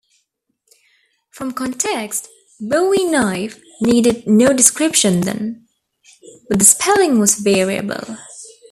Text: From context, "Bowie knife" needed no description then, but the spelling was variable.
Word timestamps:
From 1.29 1.51
context, 1.53 2.27
"Bowie 2.59 3.05
knife" 3.05 3.61
needed 3.81 4.25
no 4.25 4.51
description 4.51 5.21
then, 5.21 5.67
but 6.49 6.57
the 6.57 6.65
spelling 6.65 7.19
was 7.19 7.35
variable. 7.35 8.17